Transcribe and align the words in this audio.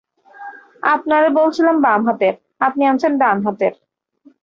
আপনারে 0.85 1.27
বলছিলাম 1.39 1.75
বাম 1.85 2.01
হাতের, 2.07 2.33
আপনি 2.61 2.81
আনছেন 2.85 3.13
ডান 3.21 3.37
হাতের! 3.45 3.73